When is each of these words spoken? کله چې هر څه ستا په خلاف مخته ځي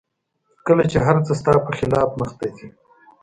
کله 0.65 0.83
چې 0.91 0.97
هر 1.05 1.15
څه 1.25 1.33
ستا 1.39 1.53
په 1.65 1.71
خلاف 1.77 2.09
مخته 2.21 2.45
ځي 2.55 2.67